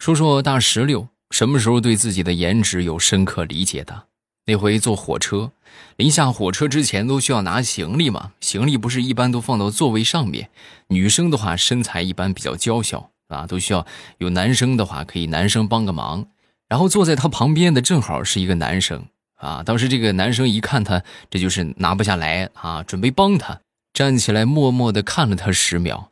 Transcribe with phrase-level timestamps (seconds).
[0.00, 4.06] 说说大石榴什么时候对自己的颜值有深刻理解的？
[4.46, 5.52] 那回坐火车，
[5.96, 10.48] 临下火车之前都需要拿行李嘛，行李不是一般都放到座位上面。
[10.88, 13.86] 女生的话身材一般比较娇小啊，都需要
[14.16, 16.26] 有男生的话可以男生帮个忙。
[16.66, 19.04] 然后坐在他旁边的正好是一个男生
[19.36, 23.60] 啊，当时这个男生一看他这就是拿不下来啊，准备帮他
[23.92, 26.10] 站起来，默默的看了他十秒，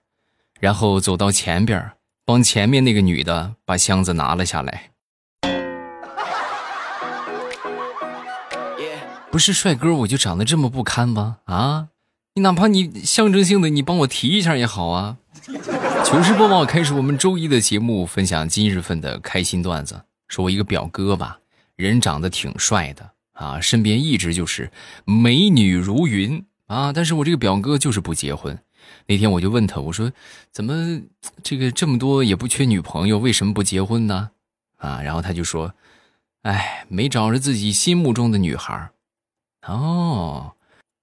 [0.60, 1.92] 然后走到前边。
[2.28, 4.90] 帮前面那个女的把箱子拿了下来。
[9.30, 11.38] 不是帅哥，我就长得这么不堪吗？
[11.46, 11.88] 啊，
[12.34, 15.16] 你哪怕你象征性的你帮我提一下也好啊。
[16.04, 20.02] 糗事播报开始，我们周一的节目分享今日份的开心段子。
[20.28, 21.38] 说我一个表哥吧，
[21.76, 24.70] 人长得挺帅的啊，身边一直就是
[25.06, 28.58] 美女如云啊，但是我这个表哥就是不结婚。
[29.06, 30.12] 那天我就问他，我说
[30.52, 31.00] ：“怎么
[31.42, 34.30] 这个这么多也不缺女朋友，为什么不结婚呢？”
[34.78, 35.74] 啊，然后他就说
[36.42, 38.90] ：“哎，没找着自己心目中的女孩
[39.66, 40.52] 哦，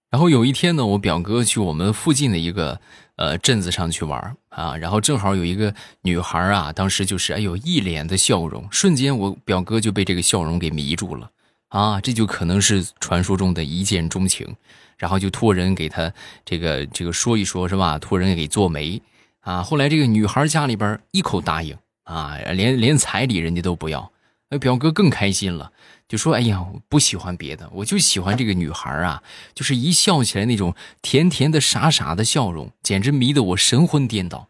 [0.09, 2.79] 然后有一天呢，我表哥去我们附近的一个
[3.17, 11.29] 呃镇子上去玩啊，然后正好有一个女孩啊，当时就是哎呦一脸的笑容，瞬间我表哥就被这个笑容给迷住了
[11.67, 14.55] 啊，这就可能是传说中的一见钟情。
[14.97, 16.11] 然后就托人给他
[16.45, 17.99] 这个这个说一说，是吧？
[17.99, 19.01] 托人给做媒，
[19.41, 24.11] 啊，后来这个女孩家里边一口答应，啊，连连彩礼人家都不要，
[24.49, 25.71] 那表哥更开心了，
[26.07, 29.21] 就说：“哎呀，不喜欢别的，我就喜欢这个女孩啊，
[29.53, 34.49] 就是一笑起来那种甜甜的、傻傻的笑容，简直迷得我神魂颠倒。”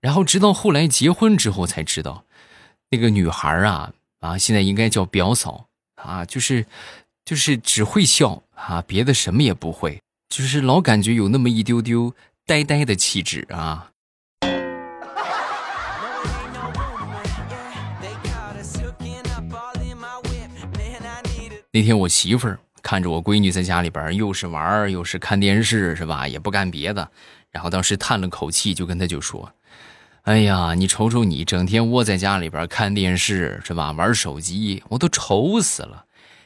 [0.00, 2.24] 然后直到后来结婚之后才知道，
[2.90, 6.66] 那个女孩啊啊，现在应该叫表嫂啊，就是。
[7.24, 12.14] 就是只会笑啊，别的什么也不会，就是老感觉有那么一丢丢
[12.46, 13.88] 呆呆的气质啊。
[21.74, 26.28] 那天我媳妇儿看着我闺女在家里边又是玩又是看电视，是吧？
[26.28, 27.10] 也不干别的，
[27.50, 29.52] 然后当时叹了口气，就跟她就说
[30.22, 33.90] ：“哎呀，你瞅瞅你，整天窝在家里边看电视，是吧？
[33.92, 36.04] 玩手机，我都愁死了。”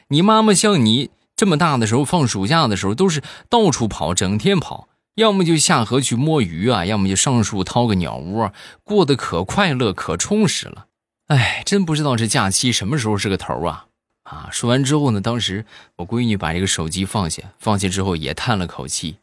[0.09, 8.51] 你妈妈像你这么大的时候，放暑假的时候都是到处跑，整天跑，要么就下河去摸鱼啊，要么就上树掏个鸟窝，
[8.83, 10.87] 过得可快乐可充实了。
[11.27, 13.85] 哎，真不知道这假期什么时候是个头啊！
[14.23, 15.65] 啊，说完之后呢，当时
[15.97, 19.17] 我闺女把这个手机放下，放下之后也叹了口气。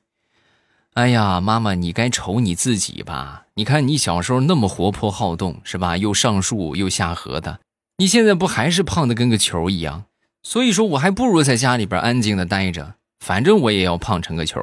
[0.93, 3.47] 哎呀，妈妈，你该瞅你自己吧？
[3.55, 5.97] 你看你小时候那么活泼好动，是吧？
[5.97, 7.59] 又上树又下河的，
[7.97, 10.05] 你现在不还是胖的跟个球一样？
[10.47, 14.61] 所以说，我还不如在家里边安静的待着，反正我也要胖成个球。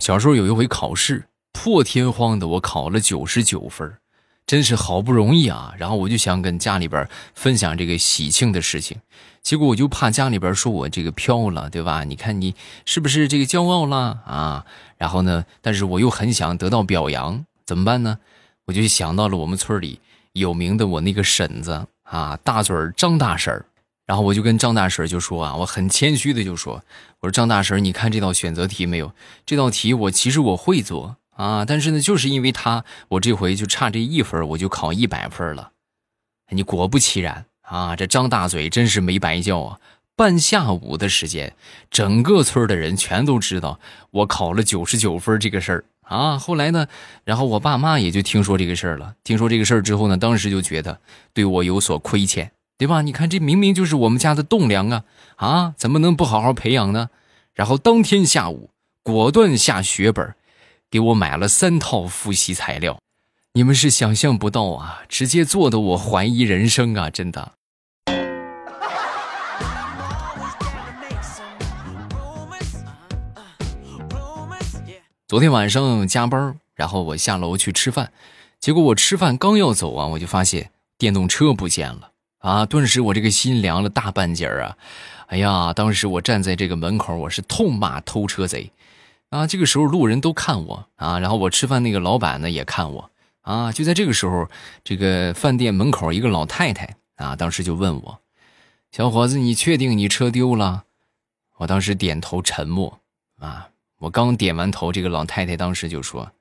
[0.00, 3.96] 小时候有一回考试，破天荒的我考了九十九分，
[4.44, 5.72] 真是好不容易啊！
[5.78, 8.98] 然后我就想跟家里边分享这个喜庆的事情，
[9.42, 12.02] 结果我就怕家里边说我这个飘了，对吧？
[12.02, 14.66] 你看你是不是这个骄傲了啊？
[14.98, 17.46] 然后呢，但是我又很想得到表扬。
[17.72, 18.18] 怎么办呢？
[18.66, 19.98] 我就想到了我们村里
[20.34, 23.64] 有名的我那个婶子啊，大嘴张大婶。
[24.04, 26.84] 然后我就跟张大婶就说啊，我很谦虚的就说，
[27.20, 29.14] 我说张大婶，你看这道选择题没有？
[29.46, 35.70] 这道题我其实我会做啊，但是呢，就是因为他，我这回就差这一分，我就考一百分了。
[36.50, 39.80] 你果不其然啊，这张大嘴真是没白叫啊！
[40.14, 41.56] 半下午的时间，
[41.90, 43.80] 整个村的人全都知道
[44.10, 45.84] 我考了九十九分这个事儿。
[46.02, 46.86] 啊，后来呢？
[47.24, 49.14] 然后我爸妈也就听说这个事儿了。
[49.24, 51.00] 听说这个事儿之后呢，当时就觉得
[51.32, 53.00] 对我有所亏欠，对吧？
[53.02, 55.04] 你看，这明明就是我们家的栋梁啊！
[55.36, 57.08] 啊，怎么能不好好培养呢？
[57.54, 58.70] 然后当天下午，
[59.02, 60.34] 果断下血本，
[60.90, 62.98] 给我买了三套复习材料。
[63.54, 67.08] 你们是想象不到啊，直接做的我怀疑人生啊！
[67.08, 67.52] 真的。
[75.32, 78.12] 昨天晚上加班，然后我下楼去吃饭，
[78.60, 82.66] 结果我吃饭刚要走啊，我就发现电动车不见了啊！
[82.66, 84.76] 顿时我这个心凉了大半截儿啊！
[85.28, 88.70] 哎呀，当时我站在这个门口，我是痛骂偷车贼
[89.30, 89.46] 啊！
[89.46, 93.72] 这个时候路人都看我啊，然后我吃饭那个老板呢也看我啊！
[93.72, 94.46] 就在这个时候，
[94.84, 98.20] 这个饭店门口一个老太太啊，当时就问我
[98.92, 100.84] ：“小伙子，你确定你车丢了？”
[101.56, 103.00] 我当时点头沉默
[103.38, 103.70] 啊。
[104.02, 106.32] 我刚点完头，这个老太太当时就说：“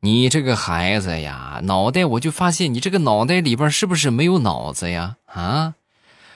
[0.00, 5.16] 你这个孩子呀，脑袋我就发现你这个脑袋里边是不是没有脑子呀？
[5.26, 5.74] 啊，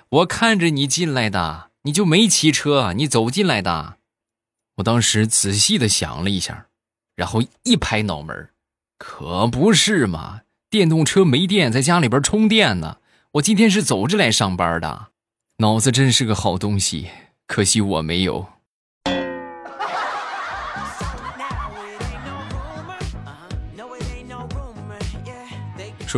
[0.09, 3.99] 我看着你进来的，你就没骑车，你走进来的。”
[4.79, 6.67] 我当时仔细的想了一下，
[7.15, 8.51] 然后一拍脑门
[8.99, 12.97] 可不是嘛，电动车没电，在家里边充电呢。
[13.33, 15.11] 我今天是走着来上班的，
[15.59, 17.11] 脑子真是个好东西，
[17.47, 18.49] 可惜我没有。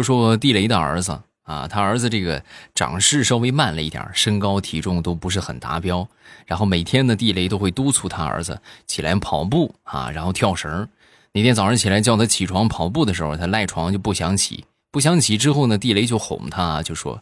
[0.02, 2.42] 说说地雷的儿子啊，他儿子这个
[2.74, 6.08] 长势稍微慢了一点，身高体重都不是很达标。
[6.46, 10.88] 然后每天呢，地雷都会督促他儿子起来跑步啊，然后跳绳。
[11.32, 14.64] 那天早上起来叫他起床跑步的时候，他赖床就不想起。
[14.90, 17.20] 不想起之后呢，地雷就哄他，就说：“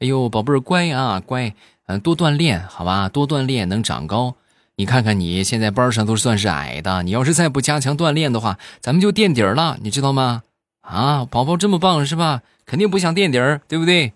[0.00, 1.54] 哎呦，宝贝儿乖啊，乖，
[1.86, 4.34] 嗯，多锻炼好吧，多锻炼能长高。
[4.76, 10.42] 你看看你现在班上都算是矮的，你要是再不加强锻炼的话，咱们就垫底儿了，你知道吗？”
[10.82, 12.42] 啊，宝宝这么棒是吧？
[12.66, 14.12] 肯定不想垫底儿，对不对？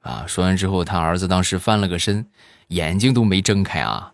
[0.00, 2.26] 啊，说完之后，他儿子当时翻了个身，
[2.68, 4.12] 眼睛都没睁开啊。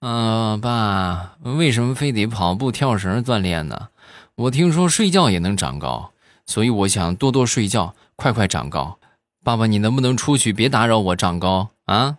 [0.00, 3.88] 啊，爸，为什么非得跑步、跳绳锻炼呢？
[4.34, 6.12] 我听说睡觉也能长高，
[6.44, 8.98] 所以我想多多睡觉，快快长高。
[9.42, 12.18] 爸爸，你能不能出去，别打扰我长高啊？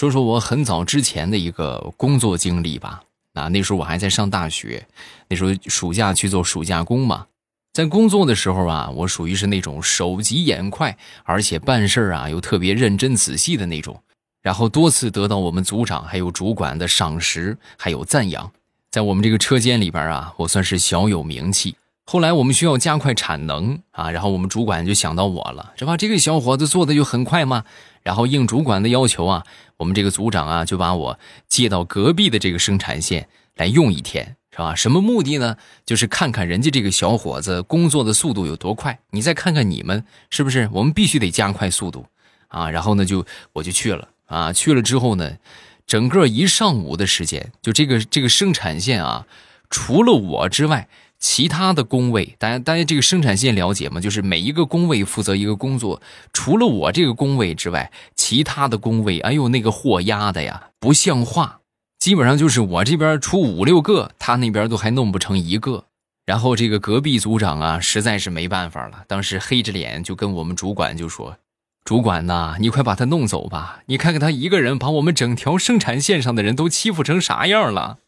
[0.00, 3.02] 说说我很早之前的一个工作经历吧。
[3.34, 4.86] 啊，那时候我还在上大学，
[5.28, 7.26] 那时候暑假去做暑假工嘛。
[7.74, 14.02] 在工作的时候啊，我属于是那种手疾眼快，而且办事啊又特别认真仔细的那种。
[14.40, 18.50] 然后多次得到我们组长还有主管的赏识，还有赞扬。
[18.90, 21.76] 在我们这个车间里边啊，我算是小有名气。
[22.06, 25.98] 后来我们需要加快产能啊，然后我们主管就想到我了，是吧？
[25.98, 27.64] 这个小伙子做的就很快嘛。
[28.02, 29.44] 然后应主管的要求啊，
[29.80, 31.18] 我们这个组长啊就把我
[31.48, 34.74] 接到隔壁的这个生产线来用一天，是吧？
[34.74, 35.56] 什么目的呢？
[35.86, 40.68] 就是看看人家这个小伙子工作的速度有多快，你再看看你们是不是？
[40.74, 42.04] 我们必须得加快速度
[42.48, 42.68] 啊！
[42.68, 43.24] 然后呢，就
[43.54, 44.52] 我就去了啊。
[44.52, 45.38] 去了之后呢，
[45.86, 49.26] 整个一上午的时间，就这个这个生产线啊，
[49.70, 50.88] 除了我之外。
[51.20, 54.00] 其他的工位，大家大家这个生产线了解吗？
[54.00, 56.00] 就是每一个工位负责一个工作，
[56.32, 61.60] 除了我这个工位之外，其他的工位，哎呦，那个货压的呀，不像话！
[61.98, 65.84] 基本上就是我这边出五六个，他那边都还弄不成一个。
[66.24, 71.36] 然后这个隔壁组长啊，实在是没办法了，当时黑着脸就跟我们主管就说
[71.84, 73.82] ：“主管呐，你快把他弄走吧！
[73.86, 77.98] 你看看他一个人把我们整条生产线上的人都欺负成啥样了。”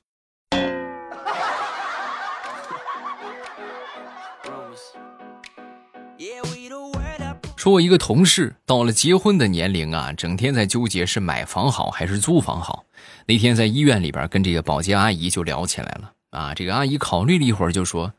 [7.63, 12.87] 说我一个同事到了结婚的年龄啊，整天在纠结是买房好还是租房好。
[13.27, 16.55] 那天在医院里边跟这个保洁阿姨就聊起来了啊。
[16.55, 18.15] 这个阿姨考虑了一会儿就说：“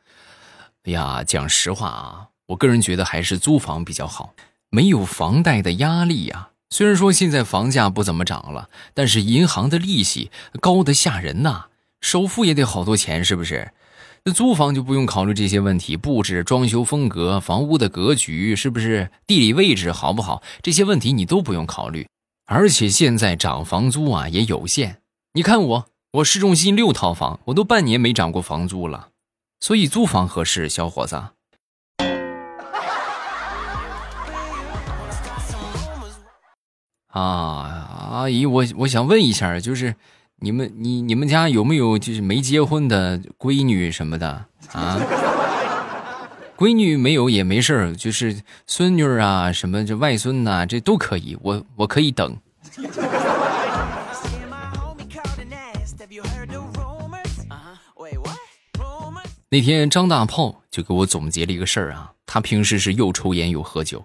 [0.88, 4.34] 哎呀，讲实话啊，我个人觉得还是租房比较好，
[4.70, 6.52] 没有房贷的压力呀。
[6.70, 10.32] 虽然说现在房价不怎么涨了，但是银行的利息
[10.62, 11.66] 高的吓人呐，
[12.00, 13.74] 首付也得好多钱，是不是？”
[14.26, 22.08] 那租房就不用考虑这些问题，布置、装修风格、房屋的格局是不是、地理位置好不好，这些问题你都不用考虑。
[22.46, 25.02] 而且现在涨房租啊也有限，
[25.34, 29.10] 你看我，我市中心六套房，我都半年没涨过房租了，
[29.60, 31.22] 所以租房合适，小伙子。
[37.12, 39.98] 啊，阿姨，我我想问一下，就是。
[40.44, 45.00] 你们你你们家有没有就是没结婚的闺女什么的啊？
[46.58, 52.36] 闺女没有也没事儿，就是孙女啊什么这外孙呐，这都可以，我我可以等。
[59.50, 64.04] 那天张大炮就给我总结了一个事儿啊，他平时是又抽烟又喝酒，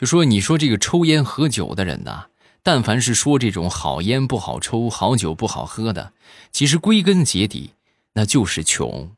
[0.00, 2.24] 就说你说这个抽烟喝酒的人呐。
[2.68, 6.12] 但凡是说这种好烟不好抽、好酒不好喝的，
[6.52, 7.70] 其实归根结底
[8.12, 9.12] 那就是穷，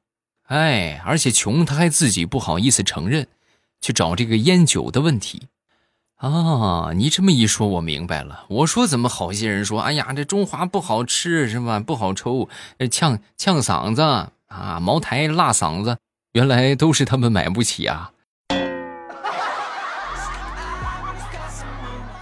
[0.45, 3.26] 哎，而且穷他还自己不好意思承认，
[3.80, 5.49] 去找这个烟酒的问题。
[6.14, 8.45] 啊，你这么一说，我明白了。
[8.50, 11.80] 我说怎么好些人说，哎呀，这中华不好吃是吧？
[11.80, 12.49] 不好抽，
[12.88, 14.02] 呛呛嗓子
[14.47, 15.99] 啊，茅台辣嗓子，
[16.35, 18.12] 原来都是他们买不起啊。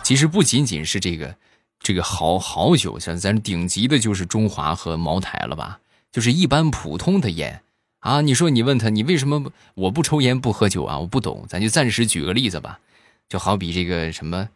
[0.08, 1.36] 其实不仅仅是这个，
[1.80, 5.80] 这个好好酒，像咱顶级的就是中华和茅台了吧？
[6.10, 7.60] 就是一般普通的烟
[7.98, 8.22] 啊。
[8.22, 10.98] 你说你问他，你为什么我不抽烟不喝酒啊？
[10.98, 12.80] 我不懂，咱就暂时举个例子吧。
[13.28, 14.48] 就好比这个什么，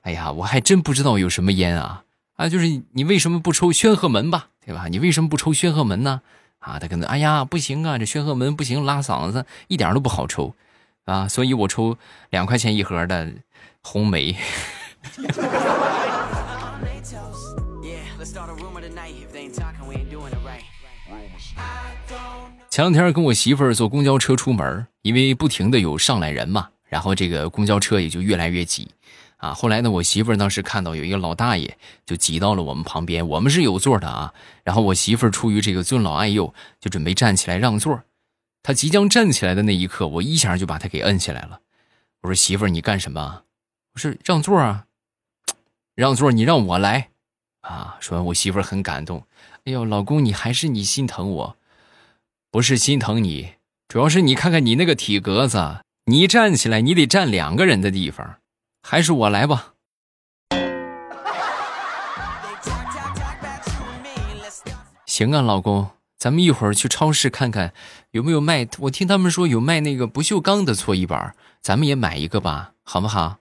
[0.00, 2.02] 哎呀，我还真不知道有什么烟啊
[2.34, 2.48] 啊！
[2.48, 4.48] 就是你为什么不抽宣赫门吧？
[4.66, 4.88] 对吧？
[4.88, 6.20] 你为什么不抽宣赫门呢？
[6.58, 10.56] 啊，他可能哎呀不行啊，这宣赫门不行，拉嗓子，一点都不好抽
[11.04, 11.28] 啊。
[11.28, 11.96] 所以我抽
[12.30, 13.32] 两块钱一盒的。
[13.88, 14.36] 红梅。
[22.68, 28.90] 前两天跟我媳妇儿坐公交车出门，因为不停的有上来人嘛，然后这个公交车也就越来越挤。
[29.38, 34.32] 啊，后来呢，我媳妇儿当时看到有一个老大爷就挤到了我们旁边，我们是有座的啊。
[34.64, 38.02] 然后我媳妇儿出于这个尊老爱幼，就准备站起来让座。
[38.62, 41.60] 他即将站起来的那一刻，我一下就把他给摁下来了。
[42.22, 43.42] 我说：“媳妇儿，你干什么？”
[43.94, 44.85] 我说：“让座啊，
[45.96, 47.08] 让座，你让我来。”
[47.66, 49.26] 啊，说完，我媳妇儿很感动。
[49.64, 51.56] 哎呦，老公，你还是你心疼我，
[52.52, 53.54] 不是心疼你，
[53.88, 58.36] 主要是你看看你那个体格子，你站起来你得站两个人的地方。
[58.82, 59.72] 还是我来吧。
[65.06, 67.72] 行啊，老公，咱们一会儿去超市看看
[68.12, 68.68] 有没有卖。
[68.80, 73.38] 我听他们说有卖那个不锈钢的搓衣板，咱们也买一个吧，好不好？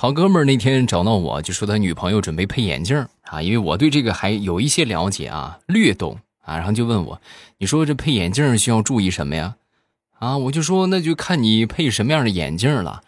[0.00, 6.18] 好哥们儿那天找到我，就说他女朋友准备配眼镜啊，因为我对这个还有一些了解啊，略懂。
[6.40, 7.20] 啊，然后就问我，
[7.58, 9.56] 你说这配眼镜需要注意什么呀？
[10.18, 13.02] 啊，我就说那就看你配什么样的眼镜了。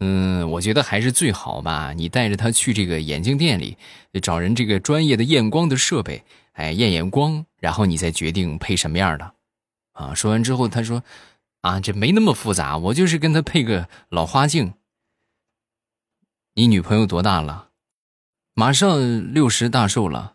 [0.00, 3.76] 嗯，我觉得还是最好吧，你带着他去这个眼镜店里，
[4.22, 6.24] 找人这个专业的验光的设备，
[6.54, 9.32] 哎，验验光，然后你再决定配什么样的。
[9.92, 11.02] 啊，说完之后他说，
[11.60, 14.72] 啊，这没那么复杂，我就是跟他配个老花镜。
[16.58, 17.68] 你女朋友多大了？
[18.52, 20.32] 马上六十大寿了。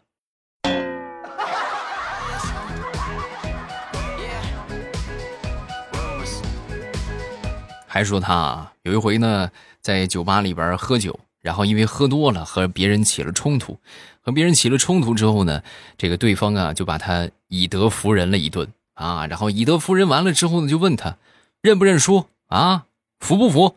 [7.86, 9.51] 还说他啊，有一回呢，
[9.82, 13.77] 在酒吧里边喝酒，然后因为喝多了和别人起了冲突，
[14.22, 15.62] 和别人起了冲突之后呢，
[15.98, 21.18] 这个对方啊就把他以德服人了一顿啊，然后以德服人完了之后呢，就问他
[21.62, 22.86] 认不认输啊，
[23.20, 23.75] 服不服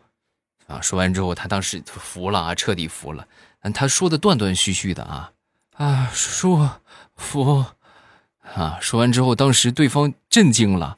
[0.67, 0.79] 啊？
[0.81, 3.27] 说完之后，他当时服了啊，彻底服了。
[3.73, 5.31] 他说的断断续续的啊
[5.75, 6.69] 啊，输
[7.15, 7.65] 服
[8.53, 8.77] 啊。
[8.79, 10.97] 说完之后，当时对方震惊了，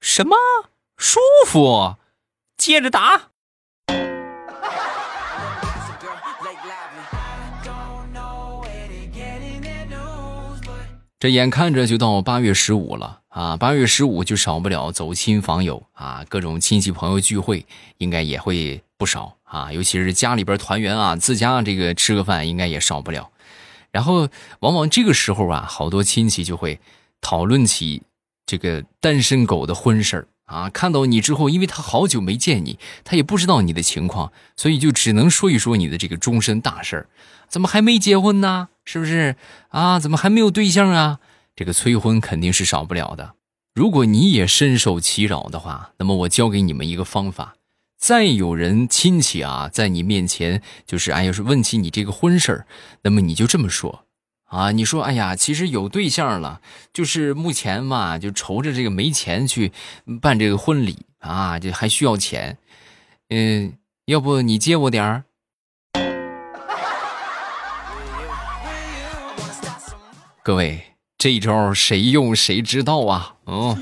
[0.00, 0.36] 什么
[0.96, 1.96] 舒服？
[2.56, 3.28] 接着打。
[11.18, 13.56] 这眼看着就到八月十五了啊！
[13.56, 17.64] 八月十五就少不了走亲访友啊，各种亲戚朋友聚会
[17.98, 23.30] 应该也会不少啊，尤其是家里边团圆啊，自家这个吃个饭应该也少不了。
[23.90, 24.28] 然后
[24.60, 26.78] 往往这个时候啊，好多亲戚就会
[27.20, 28.04] 讨论起
[28.46, 30.28] 这个单身狗的婚事儿。
[30.44, 37.08] 啊，看到你之后，因为他好久没见你，他也不知道你的情况，所以就只能说一说你的这个终身大事儿。
[37.48, 38.68] 怎么还没结婚呢？
[38.84, 39.34] 是不是
[39.70, 39.98] 啊？
[39.98, 41.18] 怎么还没有对象啊？
[41.56, 43.34] 这个催婚肯定是少不了的。
[43.74, 47.54] 如果你也深受其扰的话，那么我教给你们一个方法：
[48.02, 52.66] 再有人亲戚啊在你面前，就是哎，要是问起你这个婚事儿，
[53.02, 54.04] 那么你就这么说。
[54.46, 56.60] 啊，你说，哎呀，其实有对象了，
[56.92, 59.70] 就是目前嘛，就愁着这个没钱去
[60.20, 62.58] 办这个婚礼啊，这还需要钱，
[63.28, 63.74] 嗯，
[64.06, 65.22] 要不你借我点儿？
[70.42, 70.82] 各位，
[71.16, 73.36] 这一招谁用谁知道啊？
[73.46, 73.78] 嗯。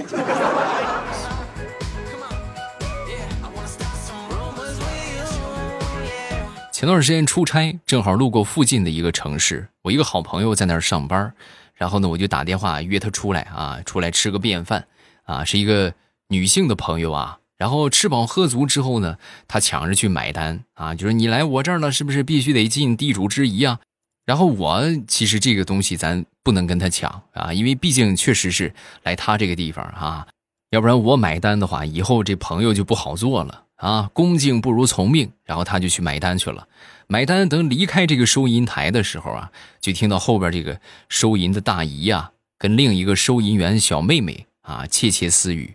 [6.80, 11.30] 前段时间出差，正好路过附近的一个城市，我一个好朋友在那儿上班，
[11.74, 14.86] 然后呢，我就打电话约他出来啊，出来吃个便饭
[15.24, 15.92] 啊，是一个
[16.28, 17.38] 女性的朋友啊。
[17.58, 23.78] 然后吃饱喝足之后呢，他抢着去买单啊，就说你来我这儿了，是不是必须得尽地主之谊啊？
[24.24, 28.72] 然后我其实这个东西咱不能跟他抢啊，因为毕竟确实是
[29.02, 30.26] 来他这个地方啊，
[30.70, 33.64] 要不然我买单的话，以后这朋友就不好做了。
[33.80, 35.32] 啊，恭敬不如从命。
[35.44, 36.68] 然后他就去买单去了。
[37.06, 45.74] 买单等离开这个收银台的时候啊，就听到后边这个收银的大姨呀，跟另一个收银员小妹妹啊窃窃私语。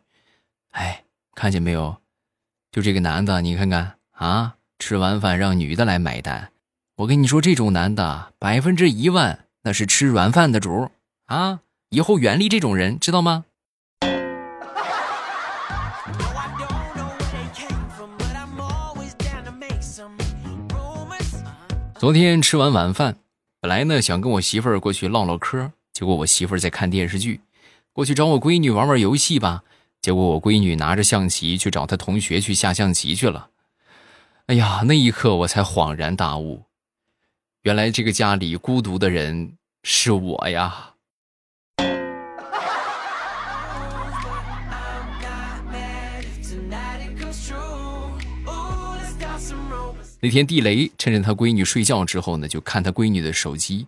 [0.71, 1.03] 哎，
[1.35, 1.97] 看见没有？
[2.71, 6.51] 就这个男的，你看看啊，吃完饭让女的来买单。
[6.97, 10.89] 我跟你说，这种男的百分之一万那是吃软饭的主
[11.25, 11.59] 啊！
[11.89, 13.45] 以后远离这种人，知道吗？
[22.05, 23.17] 昨天吃完晚饭，
[23.59, 27.41] 本来呢想跟我媳妇儿过去唠唠嗑，结果我媳妇儿在看电视剧，
[27.93, 29.63] 过去找我闺女玩玩游戏吧。
[30.01, 33.49] 结果我闺女拿着象棋去找她同学去下象棋去了。
[34.45, 36.65] 哎呀，那一刻我才恍然大悟，
[37.63, 40.91] 原来这个家里孤独的人是我呀。
[50.21, 53.87] 那天地雷趁着他闺女睡觉之后呢，就看他闺女的手机，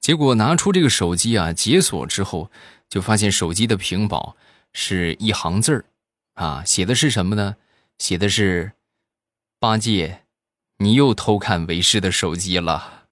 [0.00, 2.50] 结果拿出这个手机啊，解锁之后，
[2.90, 4.36] 就发现手机的屏保
[4.72, 5.84] 是一行字儿，
[6.34, 7.56] 啊，写的是什么呢？
[7.98, 8.72] 写的是
[9.58, 10.24] 八戒，
[10.78, 13.04] 你又偷看为师的手机了。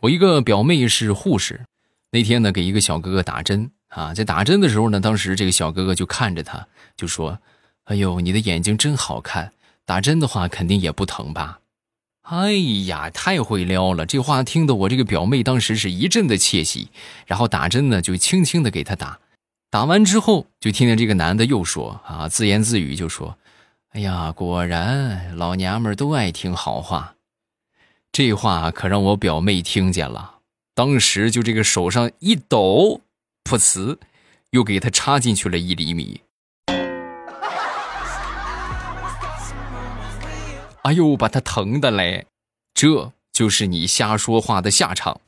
[0.00, 1.64] 我一个表妹是护士，
[2.10, 6.66] 那天呢给一个小哥哥打针啊，在打针的时候呢，当时这个小哥哥就看着他，
[6.96, 7.38] 就说
[7.84, 9.52] ：“哎呦，你的眼睛真好看，
[9.84, 11.60] 打针的话肯定也不疼吧？”
[12.28, 12.52] 哎
[12.86, 14.04] 呀，太会撩了！
[14.04, 16.88] 这话听得我这个表妹当时是一阵的窃喜，
[17.24, 19.20] 然后打针呢就轻轻的给他打，
[19.70, 23.38] 打完之后就听见这个男的又说啊，自言自语就说
[23.94, 27.14] ：“哎呀，果然老娘们都爱听好话。”
[28.10, 30.38] 这话可让我表妹听见了，
[30.74, 33.02] 当时就这个手上一抖，
[33.46, 33.96] 噗呲，
[34.50, 36.20] 又给他插进去了一厘米。
[40.82, 42.26] 哎呦，把他疼的嘞！
[42.74, 45.20] 这就是你瞎说话的下场。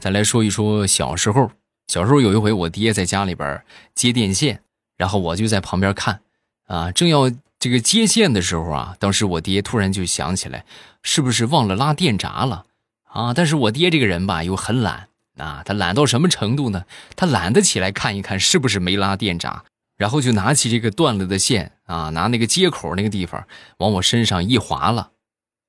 [0.00, 1.50] 再来说一说小时候，
[1.86, 3.62] 小时候有一回，我爹在家里边
[3.94, 4.62] 接电线。
[4.96, 6.20] 然后我就在旁边看，
[6.66, 10.64] 啊，正要这个接线的时候啊，当时我爹突然就想起来，
[11.02, 12.64] 是不是忘了拉电闸了
[13.04, 13.34] 啊？
[13.34, 16.86] 但是我爹这个人吧，又很懒啊，他懒到什么程度呢？
[17.14, 19.64] 他懒得起来看一看是不是没拉电闸，
[19.98, 25.10] 然后就拿起这个断了的线啊，拿那个接口那个地方往我身上一划了，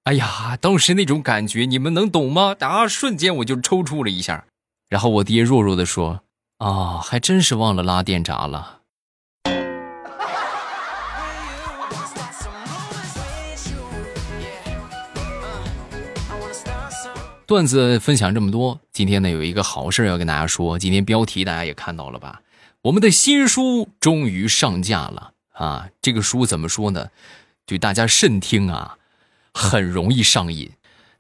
[0.05, 2.55] 哎呀，当时那种感觉你们能懂吗？
[2.61, 4.45] 啊，瞬间我就抽搐了一下。
[4.87, 6.21] 然后我爹弱弱的说
[6.59, 8.79] ：“啊，还真是忘了拉电闸了。”
[17.51, 20.79] 段子分享这么多，今天呢有一个好事要跟大家说。
[20.79, 22.41] 今天标题大家也看到了吧？
[22.81, 25.89] 我们的新书终于上架了啊！
[26.01, 27.09] 这个书怎么说呢？
[27.67, 28.95] 就大家慎听啊，
[29.53, 30.71] 很容易上瘾。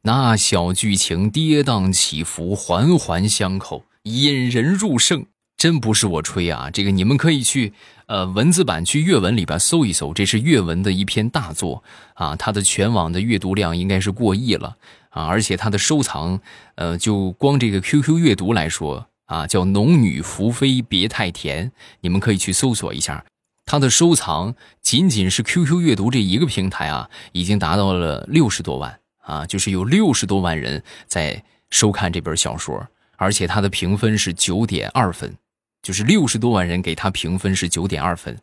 [0.03, 5.25] 那小剧情跌宕起伏，环环相扣，引人入胜。
[5.57, 7.73] 真不是我吹啊，这个你们可以去
[8.07, 14.77] 呃文字版去阅文里边搜一搜，这是阅文的一篇大作啊，它的全网的阅读量应该是过亿了
[15.11, 16.41] 啊，而且它的收藏，
[16.75, 21.71] 呃，就光这个 QQ 阅读来说啊，叫“农女福妃别太甜”，
[22.01, 23.23] 你们可以去搜索一下，
[23.65, 35.37] 它的收藏仅仅是 QQ 阅读这一个平台啊，已经达到了六十多万啊，就是有六十多万人在收看这本小说，而且它的评分是九点二分。
[35.83, 38.37] 就是六十多万人给他评分是九点二分，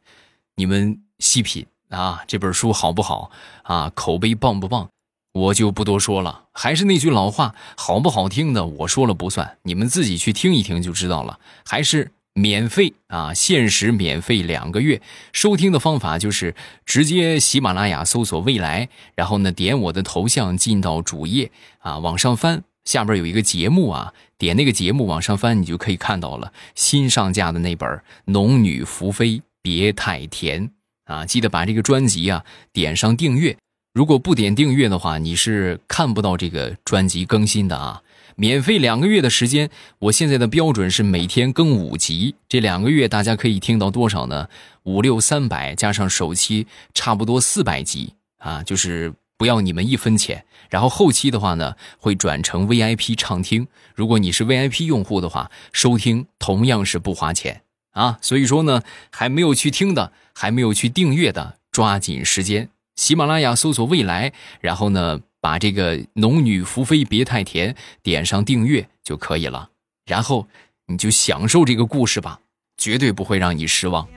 [0.56, 3.30] 你们细品啊，这本书好不好
[3.62, 3.92] 啊？
[3.94, 4.90] 口碑棒不棒？
[5.38, 6.46] 我就不多说了。
[6.52, 11.38] 还是那句老话，好不好听的我说了不算，你们自己去听一听就知道了。
[11.64, 15.00] 还是免费啊，限时免费两个月。
[15.32, 22.64] 收听的方法就是直接喜马拉雅搜索“未来”，然后呢点我的头像进到主页啊，往上翻。
[22.84, 27.86] 下边有一个节目啊，点那个节目往上翻，你就可以看到了新上架的那本
[28.24, 30.68] 《农女福妃别太甜》
[31.04, 31.26] 啊！
[31.26, 33.56] 记得把这个专辑啊点上订阅。
[33.98, 38.00] 如果不点订阅的话，你是看不到这个专辑更新的啊！
[38.36, 44.46] 免费两个月的时间，我现在的标准是每天更五集，这两个月大家可以听到多少呢？
[44.84, 49.12] 五六三百加上首期，差不多四百集啊，就是。
[49.36, 53.68] 不要你们一分钱，然后后期的话呢，会转成 VIP 畅听。
[53.94, 58.18] 如果你是 VIP 用户的话，收听同样是不花钱啊。
[58.20, 58.82] 所以说呢，
[59.12, 69.70] 还没有去听的，还没有去订阅的，抓紧时间，喜马拉雅搜索“未来”，然后呢，把这个“农女福妃别太甜”点上订阅就可以了。
[70.04, 70.48] 然后
[70.86, 72.40] 你就享受这个故事吧，
[72.76, 74.08] 绝对不会让你失望。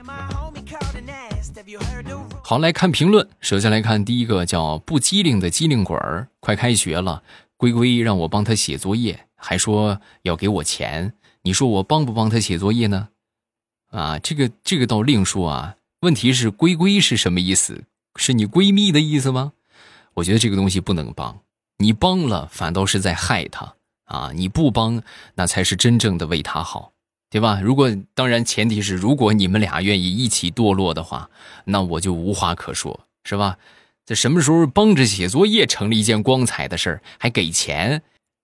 [2.42, 3.28] 好，来看评论。
[3.38, 6.26] 首先来看第一个，叫不机灵的机灵鬼儿。
[6.40, 7.22] 快开学了，
[7.56, 11.14] 龟龟让我帮他写作业，还说要给我钱。
[11.42, 13.10] 你说我帮不帮他写作业呢？
[13.92, 15.76] 啊，这个这个倒另说啊。
[16.00, 17.84] 问题是龟龟是什么意思？
[18.16, 19.52] 是你闺蜜的意思吗？
[20.14, 21.40] 我觉得这个东西不能帮，
[21.78, 24.30] 你帮了反倒是在害他啊！
[24.34, 25.02] 你不帮，
[25.34, 26.92] 那才是真正的为他好。
[27.30, 27.60] 对吧？
[27.62, 31.30] 如果当然，前提是如果你们俩愿意一起堕落的话，
[31.64, 33.56] 那我就无话可说，是吧？
[34.04, 38.02] 这什么时候帮着写作业成了一件光彩的事儿，还给钱？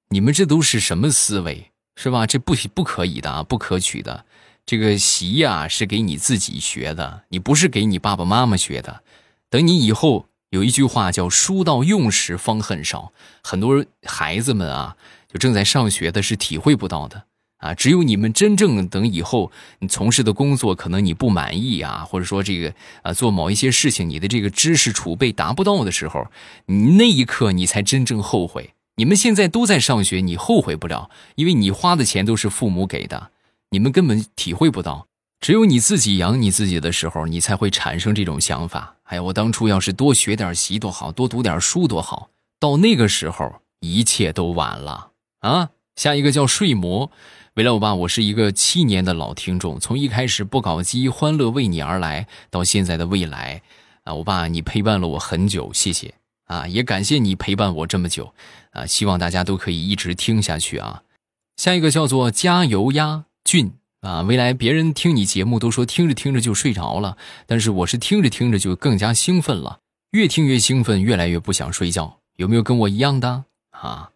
[0.08, 2.26] 你们这都是什么思维，是吧？
[2.26, 4.24] 这不不可以的啊，不可取的。
[4.64, 9.02] 这个习呀是给你自己学的，你不是给你爸爸妈妈学的。
[9.50, 14.96] 等你以后有一句话叫“书到用时方恨少”，很多孩子们啊，
[15.32, 17.24] 就正在上学的是体会不到的
[17.58, 17.74] 啊。
[17.74, 26.26] 只有你们真正等以后你从事的工作可能你不满意啊，或者说这个啊做某一些事情你的这个知识储备达不到的时候，
[26.66, 28.74] 你那一刻你才真正后悔。
[28.96, 33.30] 你们现在都在上学，你后悔不了，因为你花的钱都是父母给的，
[33.70, 35.06] 你们根本体会不到。
[35.40, 38.96] 只有你自己养你自己的时候，你才会产生这种想法。
[39.04, 42.30] 哎呀，我当初要是多学点习多好，多读点书多好。
[42.60, 45.70] 到那个时候，一切都晚了啊！
[45.94, 47.10] 下一个叫睡魔，
[47.54, 53.62] 未来我爸，我是一个七年的老听众，从一开始不搞基，欢乐为你而来，到现在的未来，
[54.02, 56.14] 啊，我爸你陪伴了我很久，谢谢
[56.46, 58.34] 啊，也感谢你陪伴我这么久，
[58.70, 61.02] 啊，希望大家都可以一直听下去啊。
[61.56, 63.72] 下一个叫做加油鸭俊。
[64.00, 69.80] 啊，未来别人听你节目都说听着听着就睡着了，但是我是听着听着就更加兴奋了，
[70.12, 72.20] 越听越兴奋，越来越不想睡觉。
[72.36, 74.10] 有没有跟我一样的啊？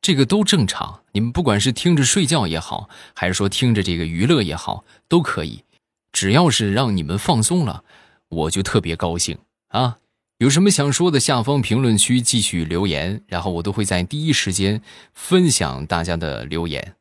[0.00, 1.02] 这个都正常。
[1.12, 5.64] 你们不管是听着睡觉也好，还是说听着这个娱乐也好，都可以。
[6.12, 7.84] 只要是让你们放松了，
[8.28, 9.36] 我就特别高兴
[9.68, 9.98] 啊！
[10.38, 14.80] 有什么想说的，下方评论区继续留言，然后我都会在第一时间
[15.12, 16.94] 分享大家的留言。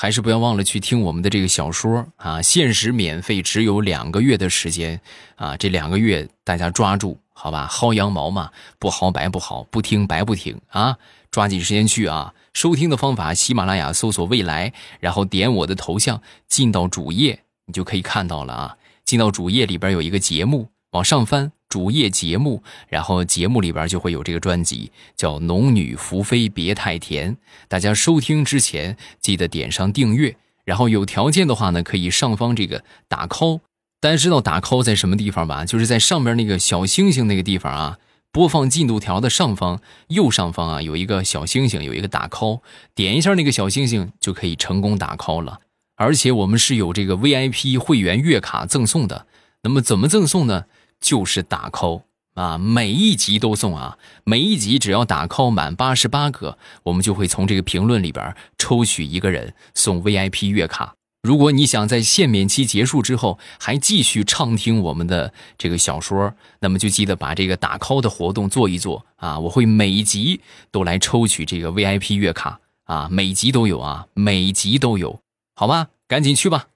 [0.00, 2.40] 还是不要忘了去听我们的这个小说啊！
[2.40, 5.00] 限时免费，只有两个月的时间
[5.34, 5.56] 啊！
[5.56, 7.68] 这两个月大家抓住，好吧？
[7.68, 10.96] 薅羊毛嘛，不薅白不薅，不听白不听啊！
[11.32, 12.32] 抓紧时间去啊！
[12.54, 18.76] 收听的方法：喜马拉雅搜索“未来”，然后点我的头像进到主页，你就可以看到了啊！
[19.04, 21.50] 进到主页里边有一个节目，往上翻。
[21.68, 27.34] 主页节目，然后节目里边就会有这个专辑，叫《农女福妃别太甜》。
[27.68, 33.60] 大家收听之前记得点上订阅，然后有条件的话呢，可以上方这个打 call。
[34.00, 35.64] 大家知道打 call 在什么地方吧？
[35.64, 37.98] 就是在上面那个小星星那个地方啊，
[38.32, 42.60] 播放进度条的上方右上方啊，有一个小星星，有一个打 call，
[42.94, 45.60] 点一下那个小星星就可以成功打 call 了。
[45.96, 49.26] 而且我们是有这个 VIP 会员月卡赠送的。
[49.64, 50.66] 那么怎么赠送呢？
[51.00, 52.02] 就是打 call
[52.34, 60.94] 啊，每一集都送啊，每一集只要打 call 满八十八个，我们就会从这个评论里边抽取一个人送 VIP 月卡。
[61.22, 75.20] 如果你想在限免期结束之后还继续畅听我们的这个小说，那么就记得把这个打 call 的活动做一做啊，我会每集都来抽取这个 VIP 月卡啊，每集都有啊，每集都有，
[75.56, 76.68] 好吧，赶紧去吧。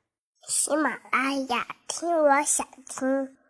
[0.48, 3.41] 喜马拉雅，听我想听。